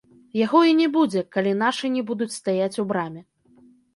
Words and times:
Яго 0.37 0.61
і 0.69 0.71
не 0.79 0.87
будзе, 0.95 1.21
калі 1.35 1.51
нашы 1.59 1.91
не 1.97 2.03
будуць 2.09 2.37
стаяць 2.39 2.79
у 2.85 2.89
браме. 2.93 3.21